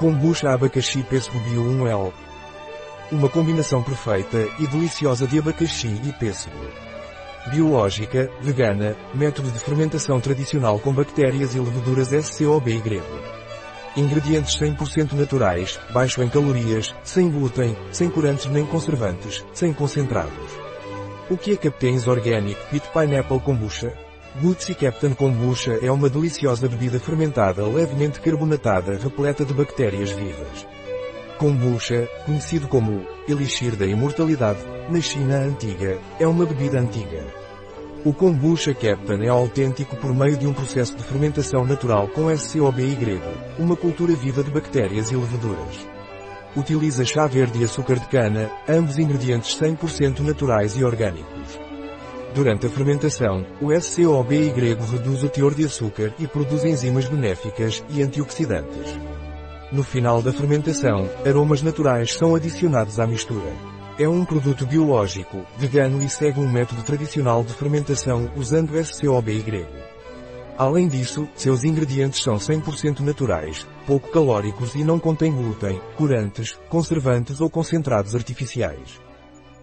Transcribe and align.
Kombucha 0.00 0.50
abacaxi 0.50 1.02
pêssego 1.02 1.38
bio 1.40 1.62
1L. 1.62 2.10
Uma 3.12 3.28
combinação 3.28 3.82
perfeita 3.82 4.48
e 4.58 4.66
deliciosa 4.66 5.26
de 5.26 5.38
abacaxi 5.38 5.88
e 5.88 6.10
pêssego. 6.14 6.56
Biológica, 7.50 8.30
vegana, 8.40 8.96
método 9.12 9.50
de 9.50 9.58
fermentação 9.58 10.18
tradicional 10.18 10.78
com 10.78 10.90
bactérias 10.90 11.54
e 11.54 11.60
leveduras 11.60 12.12
SCOBY. 12.12 13.02
Ingredientes 13.94 14.58
100% 14.58 15.12
naturais, 15.12 15.78
baixo 15.92 16.22
em 16.22 16.30
calorias, 16.30 16.94
sem 17.04 17.30
glúten, 17.30 17.76
sem 17.92 18.08
corantes 18.08 18.46
nem 18.46 18.64
conservantes, 18.64 19.44
sem 19.52 19.70
concentrados. 19.74 20.32
O 21.28 21.36
que 21.36 21.52
é 21.52 21.56
Captain's 21.58 22.06
Organic 22.06 22.58
Pit 22.70 22.88
Pineapple 22.88 23.40
Kombucha? 23.40 23.92
Gutsy 24.38 24.76
Captain 24.76 25.12
Kombucha 25.12 25.80
é 25.82 25.90
uma 25.90 26.08
deliciosa 26.08 26.68
bebida 26.68 27.00
fermentada 27.00 27.66
levemente 27.66 28.20
carbonatada 28.20 28.96
repleta 28.96 29.44
de 29.44 29.52
bactérias 29.52 30.10
vivas. 30.10 30.66
Kombucha, 31.36 32.08
conhecido 32.24 32.68
como 32.68 33.04
Elixir 33.26 33.74
da 33.74 33.84
Imortalidade, 33.86 34.60
na 34.88 35.00
China 35.00 35.38
Antiga, 35.38 35.98
é 36.20 36.26
uma 36.28 36.46
bebida 36.46 36.78
antiga. 36.78 37.24
O 38.04 38.14
Kombucha 38.14 38.72
Captain 38.72 39.24
é 39.24 39.28
autêntico 39.28 39.96
por 39.96 40.14
meio 40.14 40.36
de 40.36 40.46
um 40.46 40.54
processo 40.54 40.94
de 40.94 41.02
fermentação 41.02 41.66
natural 41.66 42.06
com 42.08 42.30
SCOBY, 42.30 43.20
uma 43.58 43.74
cultura 43.74 44.14
viva 44.14 44.44
de 44.44 44.50
bactérias 44.50 45.10
e 45.10 45.16
leveduras. 45.16 45.88
Utiliza 46.54 47.04
chá 47.04 47.26
verde 47.26 47.60
e 47.60 47.64
açúcar 47.64 47.98
de 47.98 48.06
cana, 48.06 48.48
ambos 48.68 48.96
ingredientes 48.96 49.58
100% 49.58 50.20
naturais 50.20 50.76
e 50.76 50.84
orgânicos. 50.84 51.69
Durante 52.34 52.64
a 52.66 52.70
fermentação, 52.70 53.44
o 53.60 53.72
SCOBY 53.72 54.52
reduz 54.52 55.24
o 55.24 55.28
teor 55.28 55.52
de 55.52 55.64
açúcar 55.64 56.14
e 56.16 56.28
produz 56.28 56.64
enzimas 56.64 57.06
benéficas 57.06 57.82
e 57.90 58.02
antioxidantes. 58.02 58.98
No 59.72 59.82
final 59.82 60.22
da 60.22 60.32
fermentação, 60.32 61.08
aromas 61.26 61.60
naturais 61.60 62.12
são 62.12 62.36
adicionados 62.36 63.00
à 63.00 63.06
mistura. 63.06 63.52
É 63.98 64.08
um 64.08 64.24
produto 64.24 64.64
biológico, 64.64 65.44
vegano 65.58 66.00
e 66.02 66.08
segue 66.08 66.38
um 66.38 66.50
método 66.50 66.82
tradicional 66.82 67.42
de 67.42 67.52
fermentação 67.52 68.30
usando 68.36 68.78
SCOBY. 68.78 69.66
Além 70.56 70.86
disso, 70.86 71.28
seus 71.34 71.64
ingredientes 71.64 72.22
são 72.22 72.36
100% 72.36 73.00
naturais, 73.00 73.66
pouco 73.86 74.08
calóricos 74.10 74.76
e 74.76 74.84
não 74.84 75.00
contêm 75.00 75.32
glúten, 75.32 75.80
corantes, 75.96 76.56
conservantes 76.68 77.40
ou 77.40 77.50
concentrados 77.50 78.14
artificiais. 78.14 79.00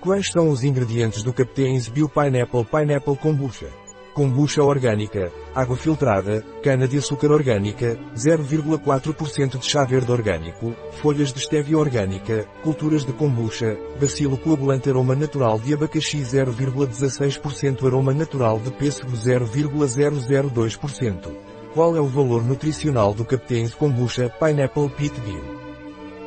Quais 0.00 0.30
são 0.30 0.48
os 0.48 0.62
ingredientes 0.62 1.24
do 1.24 1.32
Captain's 1.32 1.88
Bio 1.88 2.08
Pineapple 2.08 2.64
Pineapple 2.64 3.16
Kombucha? 3.16 3.66
Kombucha 4.14 4.62
orgânica, 4.62 5.32
água 5.52 5.76
filtrada, 5.76 6.40
cana 6.62 6.86
de 6.86 6.98
açúcar 6.98 7.32
orgânica, 7.32 7.98
0,4% 8.14 9.58
de 9.58 9.66
chá 9.66 9.84
verde 9.84 10.12
orgânico, 10.12 10.72
folhas 11.02 11.32
de 11.32 11.40
stevia 11.40 11.76
orgânica, 11.76 12.46
culturas 12.62 13.04
de 13.04 13.12
kombucha, 13.12 13.76
bacilo 14.00 14.38
coagulante 14.38 14.88
aroma 14.88 15.16
natural 15.16 15.58
de 15.58 15.74
abacaxi 15.74 16.18
0,16% 16.18 17.84
aroma 17.84 18.14
natural 18.14 18.60
de 18.60 18.70
pêssego 18.70 19.10
0,002%. 19.12 21.34
Qual 21.74 21.96
é 21.96 22.00
o 22.00 22.06
valor 22.06 22.44
nutricional 22.44 23.12
do 23.12 23.24
Captain's 23.24 23.74
Kombucha 23.74 24.28
Pineapple 24.28 24.90
Pit 24.90 25.20
Bio? 25.20 25.47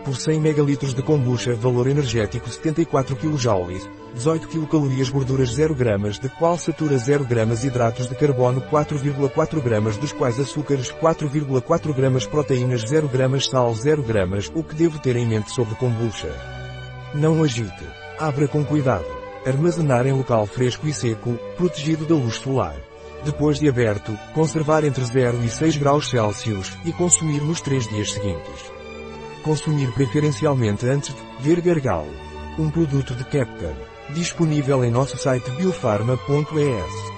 Por 0.03 0.15
100 0.15 0.37
ml 0.37 0.95
de 0.95 1.03
kombucha, 1.03 1.53
valor 1.53 1.87
energético 1.87 2.49
74 2.49 3.15
kJ, 3.15 3.87
18 4.15 4.47
kcal 4.47 4.89
gorduras 5.11 5.53
0 5.53 5.75
gramas 5.75 6.17
de 6.17 6.27
qual 6.27 6.57
satura 6.57 6.97
0 6.97 7.23
gramas 7.23 7.63
hidratos 7.63 8.09
de 8.09 8.15
carbono 8.15 8.61
4,4 8.61 9.61
gramas 9.61 9.97
dos 9.97 10.11
quais 10.11 10.39
açúcares 10.39 10.91
4,4 10.91 11.93
gramas 11.93 12.25
proteínas 12.25 12.81
0 12.81 13.07
gramas 13.09 13.47
sal 13.47 13.75
0 13.75 14.01
gramas 14.01 14.51
o 14.55 14.63
que 14.63 14.73
devo 14.73 14.97
ter 14.97 15.15
em 15.15 15.27
mente 15.27 15.51
sobre 15.51 15.75
kombucha. 15.75 16.33
Não 17.13 17.43
agite. 17.43 17.85
Abra 18.19 18.47
com 18.47 18.65
cuidado. 18.65 19.05
Armazenar 19.45 20.07
em 20.07 20.13
local 20.13 20.47
fresco 20.47 20.87
e 20.87 20.93
seco, 20.93 21.37
protegido 21.55 22.05
da 22.05 22.15
luz 22.15 22.35
solar. 22.35 22.75
Depois 23.23 23.59
de 23.59 23.69
aberto, 23.69 24.17
conservar 24.33 24.83
entre 24.83 25.03
0 25.03 25.43
e 25.43 25.49
6 25.49 25.77
graus 25.77 26.09
Celsius 26.09 26.75
e 26.83 26.91
consumir 26.91 27.41
nos 27.41 27.61
3 27.61 27.87
dias 27.87 28.13
seguintes. 28.13 28.80
Consumir 29.43 29.91
preferencialmente 29.93 30.87
antes 30.87 31.15
de 31.15 31.49
ver 31.49 31.61
gargalo. 31.61 32.13
Um 32.59 32.69
produto 32.69 33.15
de 33.15 33.23
Captain. 33.23 33.75
Disponível 34.09 34.83
em 34.83 34.91
nosso 34.91 35.17
site 35.17 35.49
biofarma.es. 35.51 37.10